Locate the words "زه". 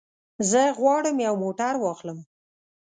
0.49-0.61